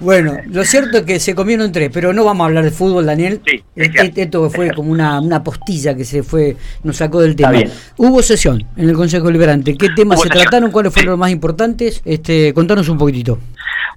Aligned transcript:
Bueno, 0.00 0.36
lo 0.46 0.64
cierto 0.64 0.98
es 0.98 1.02
que 1.04 1.18
se 1.18 1.34
comieron 1.34 1.72
tres, 1.72 1.90
pero 1.92 2.12
no 2.12 2.24
vamos 2.24 2.44
a 2.44 2.48
hablar 2.48 2.64
de 2.64 2.70
fútbol, 2.70 3.06
Daniel. 3.06 3.40
Sí, 3.44 3.64
este, 3.74 4.22
esto 4.22 4.48
fue 4.48 4.72
como 4.72 4.92
una, 4.92 5.20
una 5.20 5.42
postilla 5.42 5.94
que 5.94 6.04
se 6.04 6.22
fue, 6.22 6.56
nos 6.84 6.96
sacó 6.96 7.20
del 7.20 7.34
tema. 7.34 7.58
Hubo 7.96 8.22
sesión 8.22 8.64
en 8.76 8.88
el 8.88 8.94
Consejo 8.94 9.26
Deliberante. 9.26 9.76
¿Qué 9.76 9.88
temas 9.90 10.20
se 10.20 10.28
trataron? 10.28 10.70
¿Cuáles 10.70 10.92
fueron 10.92 11.10
los 11.10 11.18
más 11.18 11.30
importantes? 11.30 12.00
Este, 12.04 12.54
contanos 12.54 12.88
un 12.88 12.98
poquitito. 12.98 13.38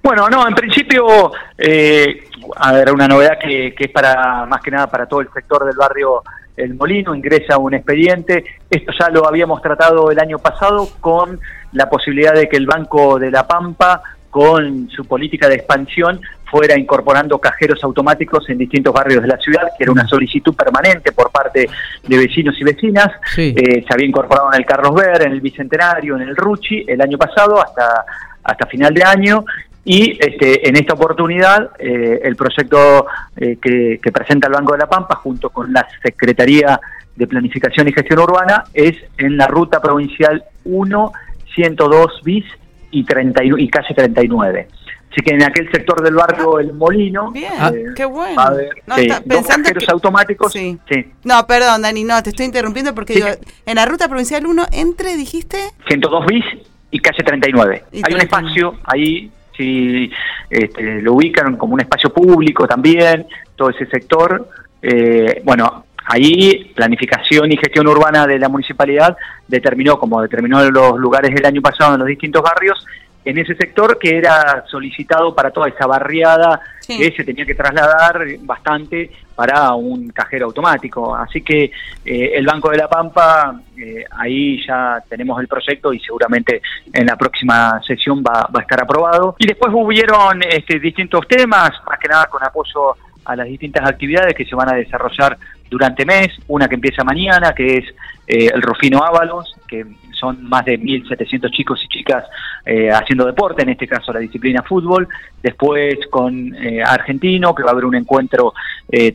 Bueno, 0.02 0.28
no, 0.28 0.48
en 0.48 0.54
principio, 0.54 1.30
eh, 1.56 2.24
a 2.56 2.72
ver, 2.72 2.92
una 2.92 3.06
novedad 3.06 3.38
que, 3.40 3.72
que 3.76 3.84
es 3.84 3.90
para 3.90 4.44
más 4.46 4.60
que 4.60 4.70
nada 4.72 4.88
para 4.88 5.06
todo 5.06 5.20
el 5.20 5.28
sector 5.32 5.64
del 5.64 5.76
barrio 5.76 6.22
El 6.56 6.74
Molino, 6.74 7.14
ingresa 7.14 7.58
un 7.58 7.74
expediente. 7.74 8.44
Esto 8.68 8.92
ya 8.98 9.08
lo 9.10 9.28
habíamos 9.28 9.62
tratado 9.62 10.10
el 10.10 10.18
año 10.18 10.38
pasado 10.40 10.88
con 11.00 11.38
la 11.72 11.88
posibilidad 11.88 12.34
de 12.34 12.48
que 12.48 12.56
el 12.56 12.66
Banco 12.66 13.18
de 13.20 13.30
la 13.30 13.46
Pampa 13.46 14.02
con 14.32 14.88
su 14.88 15.04
política 15.04 15.46
de 15.46 15.56
expansión 15.56 16.18
fuera 16.50 16.78
incorporando 16.78 17.38
cajeros 17.38 17.84
automáticos 17.84 18.48
en 18.48 18.56
distintos 18.56 18.94
barrios 18.94 19.20
de 19.20 19.28
la 19.28 19.36
ciudad, 19.36 19.68
que 19.76 19.84
era 19.84 19.92
una 19.92 20.08
solicitud 20.08 20.54
permanente 20.54 21.12
por 21.12 21.30
parte 21.30 21.68
de 22.02 22.16
vecinos 22.16 22.58
y 22.58 22.64
vecinas. 22.64 23.08
Eh, 23.36 23.84
se 23.86 23.92
había 23.92 24.06
incorporado 24.06 24.50
en 24.50 24.58
el 24.58 24.64
Carlos 24.64 24.94
Ver, 24.94 25.26
en 25.26 25.32
el 25.32 25.42
Bicentenario, 25.42 26.16
en 26.16 26.22
el 26.22 26.34
Ruchi, 26.34 26.82
el 26.88 27.02
año 27.02 27.18
pasado 27.18 27.62
hasta, 27.62 28.06
hasta 28.42 28.66
final 28.66 28.94
de 28.94 29.04
año. 29.04 29.44
Y 29.84 30.16
este, 30.18 30.66
en 30.66 30.76
esta 30.76 30.94
oportunidad, 30.94 31.68
eh, 31.78 32.20
el 32.24 32.34
proyecto 32.34 33.04
eh, 33.36 33.58
que, 33.60 34.00
que 34.02 34.12
presenta 34.12 34.48
el 34.48 34.54
Banco 34.54 34.72
de 34.72 34.78
la 34.78 34.88
Pampa, 34.88 35.16
junto 35.16 35.50
con 35.50 35.70
la 35.74 35.86
Secretaría 36.02 36.80
de 37.14 37.26
Planificación 37.26 37.86
y 37.86 37.92
Gestión 37.92 38.20
Urbana, 38.20 38.64
es 38.72 38.96
en 39.18 39.36
la 39.36 39.46
ruta 39.46 39.82
provincial 39.82 40.42
1, 40.64 41.12
102 41.54 42.20
bis 42.24 42.46
y, 42.92 43.04
30, 43.04 43.42
y 43.44 43.68
casi 43.68 43.94
39. 43.94 44.68
Así 45.12 45.20
que 45.20 45.34
en 45.34 45.42
aquel 45.42 45.70
sector 45.70 46.02
del 46.02 46.14
barrio 46.14 46.58
El 46.58 46.72
Molino. 46.72 47.30
Bien, 47.32 47.52
eh, 47.74 47.84
qué 47.94 48.06
bueno. 48.06 48.40
A 48.40 48.50
ver, 48.50 48.70
no, 48.86 48.96
pensando 49.28 49.68
automáticos. 49.88 50.52
Sí. 50.52 50.78
No, 51.24 51.46
perdón, 51.46 51.82
Dani, 51.82 52.02
no, 52.02 52.22
te 52.22 52.30
estoy 52.30 52.46
interrumpiendo 52.46 52.94
porque 52.94 53.20
yo, 53.20 53.26
en 53.66 53.74
la 53.74 53.84
ruta 53.84 54.08
provincial 54.08 54.46
1, 54.46 54.66
entre, 54.72 55.16
dijiste. 55.16 55.58
102 55.86 56.26
bis 56.26 56.44
y 56.90 56.98
calle 57.00 57.22
39. 57.22 57.84
Hay 58.04 58.14
un 58.14 58.20
espacio 58.20 58.78
ahí, 58.84 59.30
si 59.54 60.10
este, 60.48 61.02
lo 61.02 61.12
ubican 61.14 61.56
como 61.56 61.74
un 61.74 61.80
espacio 61.80 62.10
público 62.10 62.66
también, 62.66 63.26
todo 63.54 63.68
ese 63.68 63.84
sector. 63.86 64.48
Eh, 64.80 65.42
bueno, 65.44 65.84
Ahí, 66.04 66.72
planificación 66.74 67.52
y 67.52 67.56
gestión 67.56 67.86
urbana 67.86 68.26
de 68.26 68.38
la 68.38 68.48
municipalidad 68.48 69.16
determinó, 69.46 69.98
como 69.98 70.20
determinó 70.22 70.62
los 70.70 70.98
lugares 70.98 71.34
del 71.34 71.46
año 71.46 71.62
pasado 71.62 71.94
en 71.94 72.00
los 72.00 72.08
distintos 72.08 72.42
barrios, 72.42 72.84
en 73.24 73.38
ese 73.38 73.54
sector 73.54 73.98
que 73.98 74.16
era 74.16 74.64
solicitado 74.68 75.34
para 75.34 75.50
toda 75.50 75.68
esa 75.68 75.86
barriada 75.86 76.60
que 76.86 77.12
se 77.16 77.24
tenía 77.24 77.46
que 77.46 77.54
trasladar 77.54 78.24
bastante 78.40 79.10
para 79.34 79.72
un 79.74 80.08
cajero 80.10 80.46
automático. 80.46 81.14
Así 81.14 81.40
que 81.42 81.70
eh, 82.04 82.32
el 82.34 82.44
Banco 82.44 82.70
de 82.70 82.78
la 82.78 82.88
Pampa, 82.88 83.60
eh, 83.76 84.04
ahí 84.18 84.64
ya 84.66 85.02
tenemos 85.08 85.40
el 85.40 85.48
proyecto 85.48 85.92
y 85.92 86.00
seguramente 86.00 86.60
en 86.92 87.06
la 87.06 87.16
próxima 87.16 87.80
sesión 87.86 88.22
va, 88.22 88.48
va 88.54 88.60
a 88.60 88.62
estar 88.62 88.82
aprobado. 88.82 89.36
Y 89.38 89.46
después 89.46 89.72
hubieron 89.74 90.42
este, 90.42 90.80
distintos 90.80 91.26
temas, 91.28 91.70
más 91.86 91.98
que 91.98 92.08
nada 92.08 92.26
con 92.26 92.42
apoyo 92.44 92.96
a 93.24 93.36
las 93.36 93.46
distintas 93.46 93.88
actividades 93.88 94.34
que 94.34 94.44
se 94.44 94.56
van 94.56 94.68
a 94.68 94.74
desarrollar 94.74 95.38
durante 95.72 96.04
mes, 96.04 96.28
una 96.48 96.68
que 96.68 96.74
empieza 96.74 97.02
mañana, 97.02 97.54
que 97.54 97.78
es 97.78 97.84
eh, 98.26 98.50
el 98.54 98.60
Rufino 98.60 99.02
Ábalos, 99.02 99.56
que 99.66 99.86
son 100.12 100.44
más 100.44 100.66
de 100.66 100.78
1.700 100.78 101.50
chicos 101.50 101.82
y 101.82 101.88
chicas 101.88 102.24
eh, 102.66 102.90
haciendo 102.90 103.24
deporte, 103.24 103.62
en 103.62 103.70
este 103.70 103.88
caso 103.88 104.12
la 104.12 104.20
disciplina 104.20 104.62
fútbol, 104.62 105.08
después 105.42 105.94
con 106.10 106.54
eh, 106.54 106.82
Argentino, 106.82 107.54
que 107.54 107.62
va 107.62 107.70
a 107.70 107.72
haber 107.72 107.86
un 107.86 107.94
encuentro 107.94 108.52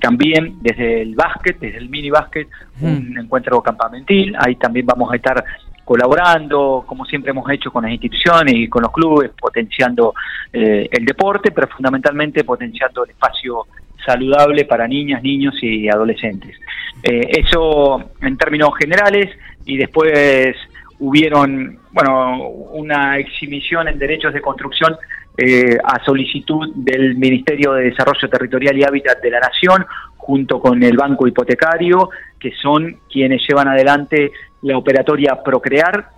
también 0.02 0.58
desde 0.62 1.04
el 1.04 1.14
básquet, 1.14 1.60
desde 1.60 1.78
el 1.78 1.90
mini 1.90 2.10
básquet, 2.10 2.48
un 2.82 3.16
encuentro 3.16 3.62
campamentil, 3.62 4.36
ahí 4.40 4.56
también 4.56 4.88
vamos 4.88 5.14
a 5.14 5.16
estar 5.16 5.46
colaborando, 5.86 6.84
como 6.88 7.06
siempre 7.06 7.30
hemos 7.30 7.48
hecho 7.52 7.72
con 7.72 7.84
las 7.84 7.92
instituciones 7.92 8.56
y 8.56 8.68
con 8.68 8.82
los 8.82 8.92
clubes, 8.92 9.30
potenciando 9.40 10.16
el 10.52 11.06
deporte, 11.06 11.52
pero 11.52 11.68
fundamentalmente 11.68 12.44
potenciando 12.44 13.04
el 13.04 13.12
espacio 13.12 13.68
saludable 14.06 14.66
para 14.66 14.88
niñas, 14.88 15.22
niños 15.24 15.56
y 15.62 15.90
adolescentes. 15.90 16.56
Eh, 17.04 17.30
eso 17.38 18.12
en 18.22 18.38
términos 18.38 18.72
generales 18.80 19.30
y 19.66 19.78
después 19.78 20.56
hubieron, 21.00 21.80
bueno, 21.92 22.48
una 22.74 23.18
exhibición 23.18 23.88
en 23.88 24.00
derechos 24.00 24.34
de 24.34 24.42
construcción 24.42 24.96
eh, 25.38 25.78
a 25.84 26.04
solicitud 26.04 26.74
del 26.76 27.16
Ministerio 27.16 27.74
de 27.74 27.92
Desarrollo 27.92 28.28
Territorial 28.28 28.78
y 28.78 28.84
Hábitat 28.84 29.22
de 29.22 29.30
la 29.30 29.40
Nación, 29.40 29.86
junto 30.18 30.60
con 30.60 30.82
el 30.82 30.98
Banco 30.98 31.28
Hipotecario, 31.28 32.10
que 32.40 32.52
son 32.60 33.02
quienes 33.12 33.48
llevan 33.48 33.68
adelante 33.68 34.32
la 34.64 34.78
operatoria 34.78 35.44
Procrear, 35.44 36.10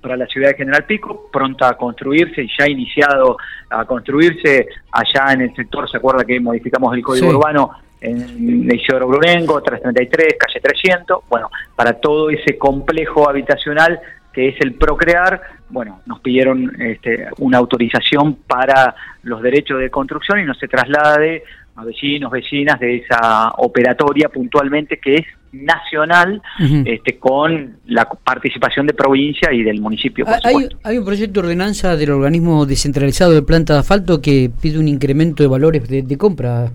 para 0.00 0.16
la 0.16 0.26
ciudad 0.26 0.50
de 0.50 0.56
General 0.56 0.84
Pico, 0.84 1.28
pronta 1.32 1.68
a 1.68 1.76
construirse 1.76 2.42
y 2.42 2.48
ya 2.56 2.64
ha 2.64 2.70
iniciado 2.70 3.36
a 3.70 3.84
construirse 3.84 4.68
allá 4.92 5.32
en 5.32 5.42
el 5.42 5.54
sector, 5.54 5.90
se 5.90 5.96
acuerda 5.96 6.24
que 6.24 6.38
modificamos 6.40 6.94
el 6.94 7.02
código 7.02 7.28
urbano 7.28 7.70
en 8.00 8.70
Isidoro 8.72 9.08
Brurengo, 9.08 9.60
333, 9.60 10.36
calle 10.38 10.60
300, 10.60 11.24
bueno, 11.28 11.50
para 11.74 11.94
todo 11.94 12.30
ese 12.30 12.56
complejo 12.56 13.28
habitacional 13.28 14.00
que 14.32 14.48
es 14.48 14.60
el 14.60 14.74
Procrear, 14.74 15.40
bueno, 15.68 16.00
nos 16.06 16.20
pidieron 16.20 16.80
este, 16.80 17.26
una 17.38 17.58
autorización 17.58 18.36
para 18.46 18.94
los 19.22 19.42
derechos 19.42 19.80
de 19.80 19.90
construcción 19.90 20.38
y 20.38 20.44
no 20.44 20.54
se 20.54 20.68
traslade 20.68 21.42
a 21.74 21.84
vecinos, 21.84 22.30
vecinas 22.30 22.78
de 22.78 22.96
esa 22.96 23.50
operatoria 23.56 24.28
puntualmente 24.28 24.98
que 24.98 25.16
es 25.16 25.26
nacional 25.52 26.42
este, 26.84 27.18
con 27.18 27.78
la 27.86 28.04
participación 28.04 28.86
de 28.86 28.94
provincia 28.94 29.52
y 29.52 29.62
del 29.62 29.80
municipio. 29.80 30.26
hay, 30.44 30.68
hay, 30.82 30.98
un 30.98 31.04
proyecto 31.04 31.40
de 31.40 31.46
ordenanza 31.48 31.96
del 31.96 32.10
organismo 32.10 32.66
descentralizado 32.66 33.32
de 33.32 33.42
planta 33.42 33.74
de 33.74 33.80
asfalto 33.80 34.20
que 34.20 34.50
pide 34.60 34.78
un 34.78 34.88
incremento 34.88 35.42
de 35.42 35.48
valores 35.48 35.88
de, 35.88 36.18
compra. 36.18 36.66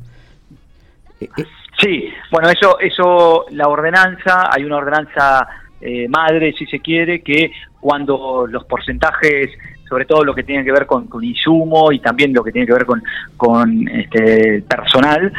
Eh, 1.20 1.30
eh. 1.38 1.46
Sí, 1.80 2.10
bueno, 2.32 2.50
eso, 2.50 2.80
eso, 2.80 3.46
la 3.52 3.68
ordenanza, 3.68 4.50
hay 4.52 4.64
una 4.64 4.78
ordenanza 4.78 5.48
eh, 5.82 6.08
madre, 6.08 6.54
si 6.58 6.66
se 6.66 6.80
quiere, 6.80 7.22
que 7.22 7.52
cuando 7.80 8.48
los 8.48 8.64
porcentajes 8.66 9.50
sobre 9.88 10.06
todo 10.06 10.24
lo 10.24 10.34
que 10.34 10.44
tiene 10.44 10.64
que 10.64 10.72
ver 10.72 10.88
con, 10.88 11.08
insumo 11.22 11.92
y 11.92 12.00
también 12.00 12.34
lo 12.34 12.44
que 12.44 12.52
tiene 12.52 12.66
que 12.66 12.74
ver 12.74 12.86
con, 12.86 13.04
con 13.38 13.88
este, 13.90 14.64
personal, 14.64 15.32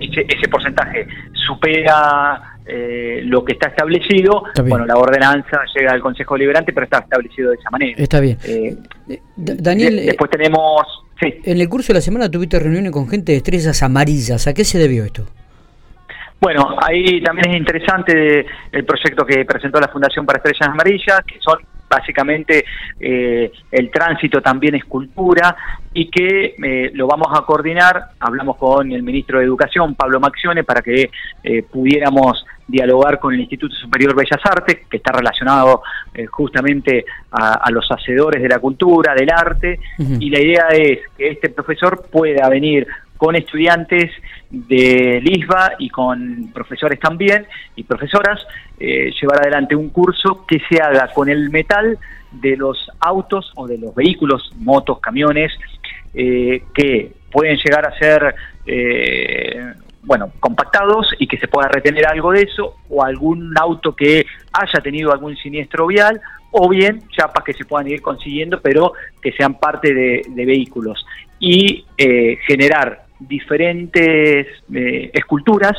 ese, 0.00 0.48
porcentaje 0.48 1.06
supera 1.48 2.58
eh, 2.66 3.22
lo 3.24 3.42
que 3.42 3.54
está 3.54 3.68
establecido, 3.68 4.44
bueno, 4.66 4.84
la 4.84 4.96
ordenanza 4.96 5.62
llega 5.74 5.92
al 5.92 6.00
Consejo 6.00 6.36
Liberante, 6.36 6.72
pero 6.74 6.84
está 6.84 6.98
establecido 6.98 7.50
de 7.50 7.56
esa 7.56 7.70
manera. 7.70 7.94
Está 7.96 8.20
bien. 8.20 8.36
Eh, 8.44 8.76
eh, 9.08 9.20
Daniel, 9.36 9.96
después 10.04 10.30
tenemos... 10.30 10.82
En 11.20 11.60
el 11.60 11.68
curso 11.68 11.88
de 11.88 11.98
la 11.98 12.00
semana 12.02 12.30
tuviste 12.30 12.58
reuniones 12.58 12.92
con 12.92 13.08
gente 13.08 13.32
de 13.32 13.38
estrellas 13.38 13.82
amarillas. 13.82 14.46
¿A 14.46 14.54
qué 14.54 14.64
se 14.64 14.78
debió 14.78 15.04
esto? 15.04 15.24
Bueno, 16.40 16.76
ahí 16.80 17.20
también 17.22 17.50
es 17.50 17.56
interesante 17.56 18.46
el 18.70 18.84
proyecto 18.84 19.24
que 19.26 19.44
presentó 19.44 19.80
la 19.80 19.88
Fundación 19.88 20.24
para 20.24 20.36
Estrellas 20.36 20.68
Amarillas, 20.68 21.20
que 21.26 21.40
son 21.40 21.58
básicamente 21.88 22.64
eh, 23.00 23.50
el 23.70 23.90
tránsito 23.90 24.40
también 24.40 24.74
es 24.74 24.84
cultura 24.84 25.56
y 25.92 26.10
que 26.10 26.54
eh, 26.62 26.90
lo 26.94 27.06
vamos 27.06 27.28
a 27.32 27.42
coordinar, 27.42 28.10
hablamos 28.20 28.56
con 28.56 28.92
el 28.92 29.02
ministro 29.02 29.38
de 29.38 29.44
Educación, 29.44 29.94
Pablo 29.94 30.20
Maxione, 30.20 30.64
para 30.64 30.82
que 30.82 31.10
eh, 31.42 31.62
pudiéramos 31.62 32.44
dialogar 32.66 33.18
con 33.18 33.32
el 33.32 33.40
Instituto 33.40 33.74
Superior 33.74 34.14
Bellas 34.14 34.40
Artes, 34.44 34.86
que 34.90 34.98
está 34.98 35.10
relacionado 35.10 35.82
justamente 36.30 37.06
a, 37.30 37.70
los 37.70 37.90
hacedores 37.90 38.42
de 38.42 38.48
la 38.50 38.58
cultura, 38.58 39.14
del 39.14 39.30
arte, 39.30 39.80
y 39.98 40.28
la 40.28 40.38
idea 40.38 40.68
es 40.72 40.98
que 41.16 41.30
este 41.30 41.48
profesor 41.48 42.06
pueda 42.12 42.46
venir 42.50 42.86
con 43.18 43.34
estudiantes 43.36 44.12
de 44.48 45.20
LISBA 45.22 45.72
y 45.78 45.90
con 45.90 46.50
profesores 46.54 46.98
también 46.98 47.46
y 47.76 47.82
profesoras, 47.82 48.40
eh, 48.78 49.10
llevar 49.20 49.40
adelante 49.42 49.74
un 49.74 49.90
curso 49.90 50.46
que 50.46 50.60
se 50.70 50.80
haga 50.80 51.08
con 51.12 51.28
el 51.28 51.50
metal 51.50 51.98
de 52.30 52.56
los 52.56 52.88
autos 53.00 53.52
o 53.56 53.66
de 53.66 53.76
los 53.76 53.94
vehículos, 53.94 54.52
motos, 54.58 55.00
camiones, 55.00 55.52
eh, 56.14 56.62
que 56.72 57.12
pueden 57.30 57.58
llegar 57.58 57.86
a 57.86 57.98
ser, 57.98 58.34
eh, 58.66 59.74
bueno, 60.02 60.30
compactados 60.38 61.12
y 61.18 61.26
que 61.26 61.38
se 61.38 61.48
pueda 61.48 61.68
retener 61.68 62.06
algo 62.06 62.30
de 62.32 62.42
eso, 62.42 62.76
o 62.88 63.04
algún 63.04 63.52
auto 63.58 63.96
que 63.96 64.24
haya 64.52 64.80
tenido 64.80 65.12
algún 65.12 65.36
siniestro 65.36 65.88
vial, 65.88 66.20
o 66.52 66.68
bien 66.68 67.02
chapas 67.10 67.44
que 67.44 67.52
se 67.52 67.64
puedan 67.64 67.88
ir 67.88 68.00
consiguiendo, 68.00 68.60
pero 68.62 68.92
que 69.20 69.32
sean 69.32 69.58
parte 69.58 69.92
de, 69.92 70.22
de 70.28 70.46
vehículos. 70.46 71.04
Y 71.40 71.84
generar 72.46 73.07
diferentes 73.20 74.46
eh, 74.74 75.10
esculturas, 75.12 75.76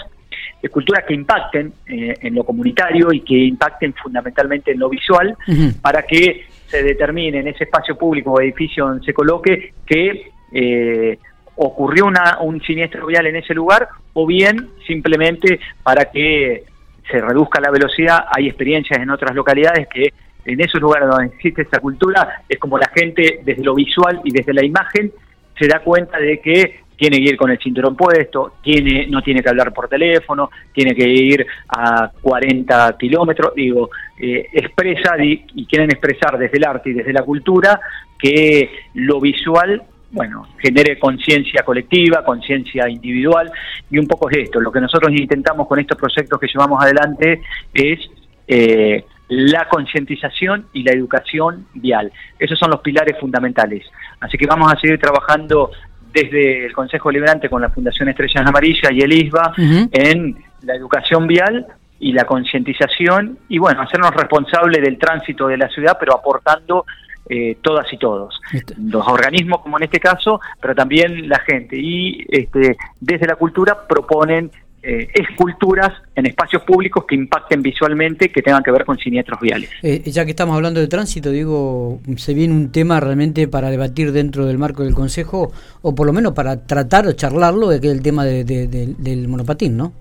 esculturas 0.62 1.06
que 1.06 1.14
impacten 1.14 1.74
eh, 1.88 2.14
en 2.22 2.36
lo 2.36 2.44
comunitario 2.44 3.12
y 3.14 3.22
que 3.22 3.36
impacten 3.36 3.94
fundamentalmente 3.94 4.72
en 4.72 4.80
lo 4.80 4.90
visual, 4.90 5.36
para 5.82 6.04
que 6.04 6.46
se 6.68 6.84
determine 6.84 7.40
en 7.40 7.48
ese 7.48 7.64
espacio 7.64 7.98
público 7.98 8.32
o 8.32 8.42
edificio 8.42 8.86
donde 8.86 9.06
se 9.06 9.14
coloque 9.14 9.74
que 9.86 10.32
eh, 10.52 11.18
ocurrió 11.56 12.06
una, 12.06 12.40
un 12.42 12.62
siniestro 12.62 13.08
vial 13.08 13.28
en 13.28 13.38
ese 13.38 13.54
lugar 13.54 13.90
o 14.14 14.26
bien 14.26 14.70
simplemente 14.86 15.60
para 15.84 16.06
que 16.06 16.64
se 17.10 17.22
reduzca 17.22 17.60
la 17.60 17.72
velocidad. 17.72 18.26
Hay 18.32 18.48
experiencias 18.48 19.02
en 19.02 19.10
otras 19.10 19.36
localidades 19.36 19.88
que 19.88 20.14
en 20.46 20.62
esos 20.62 20.80
lugares 20.80 21.10
donde 21.10 21.36
existe 21.36 21.64
esta 21.64 21.80
cultura 21.80 22.44
es 22.48 22.60
como 22.60 22.78
la 22.78 22.90
gente 22.96 23.42
desde 23.44 23.64
lo 23.64 23.76
visual 23.76 24.22
y 24.24 24.32
desde 24.32 24.54
la 24.54 24.64
imagen 24.64 25.12
se 25.58 25.68
da 25.68 25.80
cuenta 25.80 26.18
de 26.20 26.40
que 26.40 26.80
tiene 27.00 27.18
que 27.18 27.30
ir 27.30 27.38
con 27.38 27.50
el 27.50 27.58
cinturón 27.58 27.96
puesto, 27.96 28.56
tiene, 28.62 29.08
no 29.08 29.22
tiene 29.22 29.42
que 29.42 29.50
hablar 29.50 29.74
por 29.74 29.88
teléfono, 29.88 30.52
tiene 30.74 30.94
que 30.94 31.08
ir 31.08 31.48
a 31.70 32.12
40 32.22 32.98
kilómetros, 33.00 33.54
digo, 33.56 33.90
eh, 34.20 34.48
expresa 34.52 35.18
y, 35.24 35.46
y 35.56 35.66
quieren 35.66 35.90
expresar 35.90 36.38
desde 36.38 36.58
el 36.58 36.66
arte 36.66 36.90
y 36.90 36.94
desde 36.94 37.14
la 37.14 37.24
cultura 37.24 37.80
que 38.18 38.70
lo 38.96 39.22
visual 39.22 39.82
bueno, 40.12 40.48
genere 40.58 40.98
conciencia 40.98 41.62
colectiva, 41.64 42.24
conciencia 42.24 42.90
individual, 42.90 43.52
y 43.92 44.00
un 44.00 44.08
poco 44.08 44.28
es 44.30 44.38
esto. 44.38 44.60
Lo 44.60 44.72
que 44.72 44.82
nosotros 44.82 45.12
intentamos 45.12 45.68
con 45.68 45.80
estos 45.80 45.98
proyectos 45.98 46.40
que 46.40 46.48
llevamos 46.48 46.84
adelante 46.84 47.42
es 47.74 48.00
eh, 48.48 49.06
la 49.30 49.68
concientización 49.70 50.66
y 50.74 50.84
la 50.84 50.92
educación 50.92 51.68
vial. 51.76 52.12
Esos 52.40 52.58
son 52.58 52.72
los 52.72 52.82
pilares 52.82 53.20
fundamentales. 53.20 53.86
Así 54.20 54.38
que 54.38 54.48
vamos 54.48 54.74
a 54.74 54.80
seguir 54.80 55.00
trabajando 55.00 55.72
desde 56.14 56.66
el 56.66 56.74
Consejo 56.74 57.12
Liberante 57.12 57.50
con 57.50 57.62
la 57.62 57.70
Fundación 57.70 58.10
Estrellas 58.10 58.46
Amarillas 58.46 58.92
y 58.92 59.02
el 59.02 59.14
ISBA 59.14 59.54
en 59.92 60.38
la 60.64 60.76
educación 60.76 61.28
vial 61.28 61.66
y 62.00 62.14
la 62.14 62.26
concientización 62.26 63.38
y 63.50 63.58
bueno, 63.58 63.82
hacernos 63.82 64.14
responsables 64.14 64.82
del 64.82 64.98
tránsito 64.98 65.48
de 65.48 65.58
la 65.58 65.68
ciudad, 65.70 65.98
pero 66.00 66.16
aportando 66.16 66.86
eh, 67.32 67.58
todas 67.62 67.92
y 67.94 67.98
todos, 67.98 68.42
los 68.78 69.08
organismos 69.08 69.62
como 69.62 69.78
en 69.78 69.84
este 69.84 70.00
caso, 70.00 70.40
pero 70.60 70.74
también 70.74 71.30
la 71.30 71.40
gente. 71.40 71.78
Y 71.78 72.26
este, 72.28 72.76
desde 73.00 73.28
la 73.28 73.36
cultura 73.36 73.88
proponen 73.88 74.50
eh, 74.82 75.10
esculturas 75.14 75.92
en 76.16 76.26
espacios 76.26 76.64
públicos 76.64 77.06
que 77.06 77.16
impacten 77.16 77.62
visualmente, 77.62 78.30
que 78.30 78.42
tengan 78.42 78.64
que 78.64 78.72
ver 78.72 78.86
con 78.86 78.98
siniestros 78.98 79.40
viales. 79.40 79.70
Eh, 79.84 80.04
ya 80.06 80.24
que 80.26 80.32
estamos 80.32 80.56
hablando 80.56 80.80
de 80.80 80.88
tránsito, 80.88 81.32
digo, 81.32 82.00
¿se 82.16 82.34
viene 82.34 82.54
un 82.54 82.72
tema 82.72 83.00
realmente 83.00 83.48
para 83.48 83.70
debatir 83.70 84.12
dentro 84.12 84.46
del 84.46 84.58
marco 84.58 84.84
del 84.84 84.94
Consejo, 84.94 85.52
o 85.82 85.96
por 85.96 86.08
lo 86.08 86.14
menos 86.14 86.34
para 86.34 86.66
tratar 86.66 87.08
o 87.08 87.14
charlarlo, 87.14 87.68
de 87.70 87.82
que 87.82 87.92
el 87.92 88.02
tema 88.02 88.24
del 88.24 89.28
monopatín, 89.28 89.76
¿no? 89.78 89.94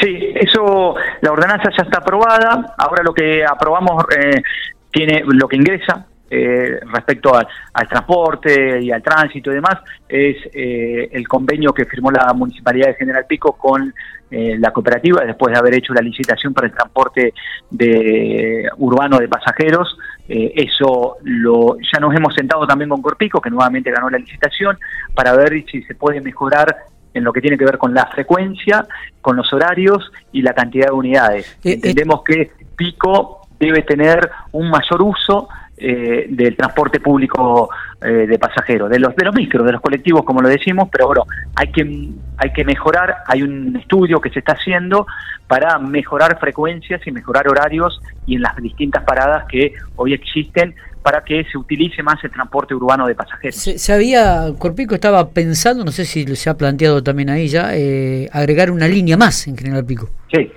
Sí, 0.00 0.14
eso, 0.34 0.94
la 1.22 1.32
ordenanza 1.32 1.70
ya 1.76 1.84
está 1.84 1.98
aprobada. 1.98 2.74
Ahora 2.76 3.02
lo 3.02 3.14
que 3.14 3.44
aprobamos 3.44 4.04
eh, 4.16 4.42
tiene 4.90 5.22
lo 5.24 5.48
que 5.48 5.56
ingresa 5.56 6.06
eh, 6.28 6.80
respecto 6.92 7.34
al, 7.36 7.46
transporte 7.88 8.82
y 8.82 8.90
al 8.90 9.00
tránsito 9.00 9.52
y 9.52 9.54
demás 9.54 9.76
es 10.08 10.36
eh, 10.52 11.08
el 11.12 11.28
convenio 11.28 11.72
que 11.72 11.84
firmó 11.84 12.10
la 12.10 12.32
Municipalidad 12.32 12.88
de 12.88 12.94
General 12.94 13.24
Pico 13.28 13.52
con 13.52 13.94
eh, 14.28 14.56
la 14.58 14.72
cooperativa 14.72 15.24
después 15.24 15.52
de 15.52 15.58
haber 15.58 15.74
hecho 15.74 15.94
la 15.94 16.00
licitación 16.00 16.52
para 16.52 16.66
el 16.66 16.72
transporte 16.72 17.32
de 17.70 18.68
urbano 18.78 19.18
de 19.18 19.28
pasajeros. 19.28 19.96
eso 20.28 21.18
lo 21.22 21.76
ya 21.78 22.00
nos 22.00 22.12
hemos 22.12 22.34
sentado 22.34 22.66
también 22.66 22.90
con 22.90 23.02
Corpico, 23.02 23.40
que 23.40 23.50
nuevamente 23.50 23.92
ganó 23.92 24.10
la 24.10 24.18
licitación, 24.18 24.76
para 25.14 25.36
ver 25.36 25.64
si 25.70 25.82
se 25.82 25.94
puede 25.94 26.20
mejorar 26.20 26.76
en 27.14 27.22
lo 27.22 27.32
que 27.32 27.40
tiene 27.40 27.56
que 27.56 27.64
ver 27.64 27.78
con 27.78 27.94
la 27.94 28.06
frecuencia, 28.06 28.84
con 29.20 29.36
los 29.36 29.52
horarios 29.52 30.10
y 30.32 30.42
la 30.42 30.54
cantidad 30.54 30.86
de 30.86 30.92
unidades. 30.92 31.56
Entendemos 31.62 32.22
que 32.24 32.50
Pico 32.76 33.42
debe 33.58 33.82
tener 33.82 34.28
un 34.52 34.70
mayor 34.70 35.02
uso 35.02 35.48
eh, 35.78 36.26
del 36.28 36.56
transporte 36.56 37.00
público 37.00 37.68
eh, 38.00 38.26
de 38.26 38.38
pasajeros, 38.38 38.88
de 38.88 38.98
los 38.98 39.14
de 39.14 39.24
los 39.24 39.34
micros, 39.34 39.66
de 39.66 39.72
los 39.72 39.80
colectivos, 39.80 40.24
como 40.24 40.40
lo 40.40 40.48
decimos, 40.48 40.88
pero 40.90 41.06
bueno, 41.06 41.24
hay 41.54 41.70
que 41.70 42.10
hay 42.38 42.52
que 42.52 42.64
mejorar. 42.64 43.16
Hay 43.26 43.42
un 43.42 43.76
estudio 43.76 44.20
que 44.20 44.30
se 44.30 44.38
está 44.38 44.52
haciendo 44.52 45.06
para 45.46 45.78
mejorar 45.78 46.38
frecuencias 46.40 47.06
y 47.06 47.10
mejorar 47.10 47.48
horarios 47.48 48.00
y 48.26 48.36
en 48.36 48.42
las 48.42 48.56
distintas 48.56 49.04
paradas 49.04 49.44
que 49.48 49.74
hoy 49.96 50.14
existen 50.14 50.74
para 51.02 51.22
que 51.22 51.44
se 51.44 51.56
utilice 51.56 52.02
más 52.02 52.16
el 52.24 52.32
transporte 52.32 52.74
urbano 52.74 53.06
de 53.06 53.14
pasajeros. 53.14 53.54
Se, 53.54 53.92
había, 53.92 54.46
Corpico 54.58 54.96
estaba 54.96 55.28
pensando, 55.28 55.84
no 55.84 55.92
sé 55.92 56.04
si 56.04 56.24
se 56.34 56.50
ha 56.50 56.56
planteado 56.56 57.00
también 57.00 57.30
ahí 57.30 57.46
ya, 57.46 57.76
eh, 57.76 58.28
agregar 58.32 58.72
una 58.72 58.88
línea 58.88 59.16
más 59.16 59.46
en 59.46 59.56
General 59.56 59.84
Pico. 59.84 60.10
Sí, 60.32 60.50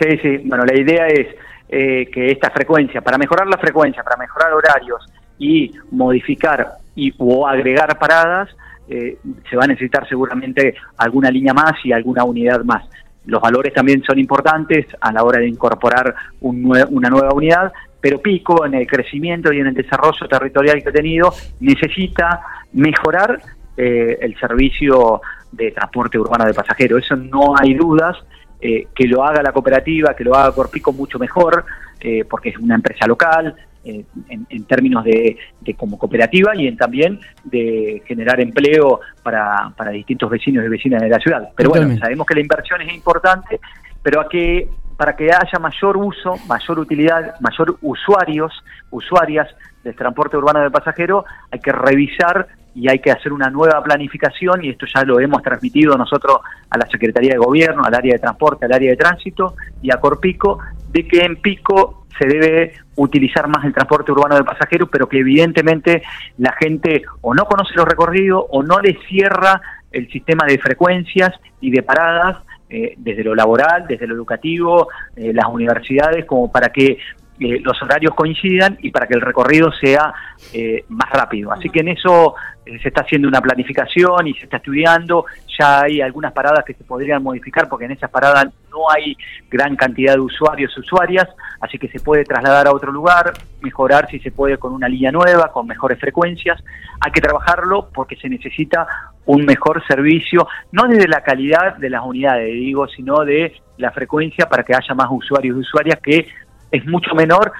sí, 0.00 0.18
sí. 0.22 0.36
Bueno, 0.44 0.64
la 0.64 0.80
idea 0.80 1.08
es 1.08 1.26
eh, 1.68 2.08
que 2.12 2.30
esta 2.30 2.50
frecuencia, 2.50 3.00
para 3.00 3.18
mejorar 3.18 3.46
la 3.46 3.58
frecuencia, 3.58 4.02
para 4.02 4.16
mejorar 4.16 4.52
horarios 4.52 5.04
y 5.38 5.70
modificar 5.90 6.66
y, 6.94 7.12
o 7.18 7.46
agregar 7.46 7.98
paradas, 7.98 8.48
eh, 8.88 9.18
se 9.48 9.56
va 9.56 9.64
a 9.64 9.66
necesitar 9.66 10.08
seguramente 10.08 10.74
alguna 10.96 11.30
línea 11.30 11.52
más 11.52 11.74
y 11.84 11.92
alguna 11.92 12.24
unidad 12.24 12.64
más. 12.64 12.88
Los 13.26 13.42
valores 13.42 13.74
también 13.74 14.02
son 14.02 14.18
importantes 14.18 14.86
a 15.00 15.12
la 15.12 15.22
hora 15.22 15.40
de 15.40 15.48
incorporar 15.48 16.14
una 16.40 17.10
nueva 17.10 17.34
unidad, 17.34 17.70
pero 18.00 18.18
Pico 18.18 18.64
en 18.64 18.72
el 18.72 18.86
crecimiento 18.86 19.52
y 19.52 19.60
en 19.60 19.66
el 19.66 19.74
desarrollo 19.74 20.26
territorial 20.26 20.82
que 20.82 20.88
ha 20.88 20.92
tenido 20.92 21.34
necesita 21.60 22.40
mejorar 22.72 23.38
eh, 23.76 24.18
el 24.22 24.38
servicio 24.38 25.20
de 25.52 25.72
transporte 25.72 26.18
urbano 26.18 26.46
de 26.46 26.54
pasajeros. 26.54 27.04
Eso 27.04 27.16
no 27.16 27.54
hay 27.58 27.74
dudas 27.74 28.16
eh, 28.60 28.88
que 28.94 29.04
lo 29.06 29.24
haga 29.24 29.42
la 29.42 29.52
cooperativa, 29.52 30.14
que 30.14 30.24
lo 30.24 30.34
haga 30.34 30.52
Corpico 30.52 30.92
mucho 30.92 31.18
mejor, 31.18 31.64
eh, 32.00 32.24
porque 32.28 32.50
es 32.50 32.58
una 32.58 32.74
empresa 32.74 33.06
local, 33.06 33.54
eh, 33.84 34.04
en, 34.28 34.64
términos 34.64 35.04
de, 35.04 35.36
como 35.76 35.96
cooperativa 35.96 36.54
y 36.56 36.66
en 36.66 36.76
también 36.76 37.20
de 37.44 38.02
generar 38.04 38.40
empleo 38.40 39.00
para, 39.22 39.72
para 39.76 39.92
distintos 39.92 40.28
vecinos 40.28 40.64
y 40.64 40.68
vecinas 40.68 41.00
de 41.00 41.08
la 41.08 41.18
ciudad. 41.18 41.48
Pero 41.56 41.70
bueno, 41.70 41.96
sabemos 41.96 42.26
que 42.26 42.34
la 42.34 42.40
inversión 42.40 42.82
es 42.82 42.92
importante, 42.92 43.60
pero 44.02 44.20
a 44.20 44.28
que 44.28 44.68
para 44.98 45.14
que 45.14 45.26
haya 45.26 45.58
mayor 45.60 45.96
uso, 45.96 46.34
mayor 46.48 46.80
utilidad, 46.80 47.36
mayor 47.40 47.78
usuarios, 47.82 48.52
usuarias 48.90 49.48
del 49.84 49.94
transporte 49.94 50.36
urbano 50.36 50.60
de 50.60 50.70
pasajeros, 50.72 51.24
hay 51.52 51.60
que 51.60 51.70
revisar 51.70 52.48
y 52.74 52.88
hay 52.88 53.00
que 53.00 53.10
hacer 53.10 53.32
una 53.32 53.50
nueva 53.50 53.82
planificación 53.82 54.64
y 54.64 54.70
esto 54.70 54.86
ya 54.86 55.02
lo 55.04 55.20
hemos 55.20 55.42
transmitido 55.42 55.96
nosotros 55.96 56.38
a 56.70 56.78
la 56.78 56.86
Secretaría 56.86 57.32
de 57.32 57.38
Gobierno, 57.38 57.82
al 57.84 57.94
área 57.94 58.14
de 58.14 58.18
transporte, 58.18 58.66
al 58.66 58.72
área 58.72 58.90
de 58.90 58.96
tránsito 58.96 59.54
y 59.82 59.92
a 59.92 59.98
Corpico, 59.98 60.58
de 60.90 61.06
que 61.06 61.20
en 61.20 61.36
Pico 61.36 62.06
se 62.18 62.26
debe 62.26 62.72
utilizar 62.96 63.48
más 63.48 63.64
el 63.64 63.72
transporte 63.72 64.12
urbano 64.12 64.36
de 64.36 64.44
pasajeros, 64.44 64.88
pero 64.90 65.08
que 65.08 65.18
evidentemente 65.18 66.02
la 66.38 66.52
gente 66.52 67.02
o 67.20 67.34
no 67.34 67.44
conoce 67.44 67.74
los 67.74 67.86
recorridos 67.86 68.44
o 68.50 68.62
no 68.62 68.80
le 68.80 68.98
cierra 69.08 69.60
el 69.92 70.10
sistema 70.10 70.44
de 70.46 70.58
frecuencias 70.58 71.32
y 71.60 71.70
de 71.70 71.82
paradas 71.82 72.38
eh, 72.70 72.94
desde 72.98 73.24
lo 73.24 73.34
laboral, 73.34 73.86
desde 73.88 74.06
lo 74.06 74.14
educativo, 74.14 74.88
eh, 75.16 75.32
las 75.32 75.46
universidades, 75.46 76.26
como 76.26 76.52
para 76.52 76.68
que 76.68 76.98
eh, 77.40 77.60
los 77.62 77.80
horarios 77.82 78.14
coincidan 78.14 78.78
y 78.82 78.90
para 78.90 79.06
que 79.06 79.14
el 79.14 79.20
recorrido 79.20 79.70
sea 79.72 80.12
eh, 80.52 80.84
más 80.88 81.08
rápido. 81.10 81.52
Así 81.52 81.70
que 81.70 81.80
en 81.80 81.88
eso 81.88 82.34
eh, 82.66 82.78
se 82.80 82.88
está 82.88 83.02
haciendo 83.02 83.28
una 83.28 83.40
planificación 83.40 84.26
y 84.26 84.34
se 84.34 84.44
está 84.44 84.56
estudiando. 84.56 85.24
Ya 85.58 85.82
hay 85.82 86.00
algunas 86.00 86.32
paradas 86.32 86.64
que 86.64 86.74
se 86.74 86.84
podrían 86.84 87.22
modificar 87.22 87.68
porque 87.68 87.84
en 87.84 87.92
esas 87.92 88.10
paradas 88.10 88.46
no 88.70 88.90
hay 88.90 89.16
gran 89.48 89.76
cantidad 89.76 90.14
de 90.14 90.20
usuarios 90.20 90.72
y 90.76 90.80
usuarias, 90.80 91.28
así 91.60 91.78
que 91.78 91.88
se 91.88 92.00
puede 92.00 92.24
trasladar 92.24 92.66
a 92.66 92.72
otro 92.72 92.92
lugar, 92.92 93.32
mejorar 93.62 94.08
si 94.10 94.18
se 94.18 94.30
puede 94.30 94.58
con 94.58 94.72
una 94.72 94.88
línea 94.88 95.12
nueva, 95.12 95.52
con 95.52 95.66
mejores 95.66 95.98
frecuencias. 95.98 96.62
Hay 97.00 97.12
que 97.12 97.20
trabajarlo 97.20 97.88
porque 97.94 98.16
se 98.16 98.28
necesita 98.28 98.86
un 99.26 99.44
mejor 99.44 99.86
servicio, 99.86 100.48
no 100.72 100.88
desde 100.88 101.06
la 101.06 101.22
calidad 101.22 101.76
de 101.76 101.90
las 101.90 102.02
unidades, 102.04 102.52
digo, 102.52 102.88
sino 102.88 103.24
de 103.24 103.54
la 103.76 103.92
frecuencia 103.92 104.48
para 104.48 104.64
que 104.64 104.74
haya 104.74 104.94
más 104.94 105.08
usuarios 105.10 105.56
y 105.56 105.60
usuarias 105.60 106.00
que 106.02 106.26
es 106.70 106.86
mucho 106.86 107.14
menor 107.14 107.52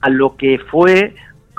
a 0.00 0.10
lo 0.10 0.36
que 0.36 0.58
fue 0.70 1.14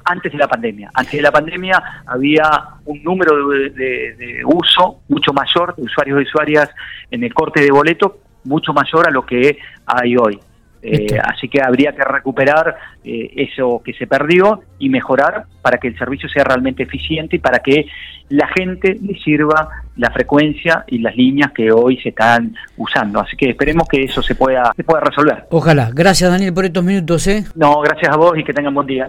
antes 0.05 0.31
de 0.31 0.37
la 0.37 0.47
pandemia. 0.47 0.89
Antes 0.93 1.13
de 1.13 1.21
la 1.21 1.31
pandemia 1.31 2.03
había 2.05 2.43
un 2.85 3.03
número 3.03 3.49
de, 3.49 4.41
uso 4.45 5.01
mucho 5.09 5.33
mayor 5.33 5.75
de 5.75 5.83
usuarios 5.83 6.21
y 6.21 6.23
usuarias 6.23 6.69
en 7.11 7.23
el 7.23 7.33
corte 7.33 7.61
de 7.61 7.71
boleto, 7.71 8.19
mucho 8.45 8.73
mayor 8.73 9.07
a 9.07 9.11
lo 9.11 9.25
que 9.25 9.57
hay 9.85 10.15
hoy. 10.15 10.39
Eh, 10.89 11.19
así 11.21 11.49
que 11.49 11.61
habría 11.61 11.91
que 11.91 12.03
recuperar 12.03 12.77
eh, 13.03 13.31
eso 13.35 13.81
que 13.83 13.93
se 13.93 14.07
perdió 14.07 14.61
y 14.79 14.87
mejorar 14.87 15.45
para 15.61 15.77
que 15.77 15.89
el 15.89 15.97
servicio 15.97 16.29
sea 16.29 16.45
realmente 16.45 16.83
eficiente 16.83 17.35
y 17.35 17.39
para 17.39 17.59
que 17.59 17.87
la 18.29 18.47
gente 18.47 18.97
le 19.01 19.17
sirva 19.19 19.69
la 19.97 20.09
frecuencia 20.11 20.85
y 20.87 20.99
las 20.99 21.15
líneas 21.15 21.51
que 21.51 21.71
hoy 21.71 21.97
se 21.97 22.09
están 22.09 22.55
usando. 22.77 23.19
Así 23.19 23.35
que 23.35 23.49
esperemos 23.49 23.87
que 23.87 24.03
eso 24.03 24.21
se 24.21 24.35
pueda, 24.35 24.71
se 24.75 24.83
pueda 24.83 25.01
resolver. 25.01 25.45
Ojalá. 25.49 25.89
Gracias 25.93 26.29
Daniel 26.29 26.53
por 26.53 26.65
estos 26.65 26.83
minutos. 26.83 27.27
¿eh? 27.27 27.43
No, 27.55 27.81
gracias 27.81 28.13
a 28.13 28.17
vos 28.17 28.37
y 28.37 28.43
que 28.43 28.53
tengan 28.53 28.73
buen 28.73 28.87
día. 28.87 29.05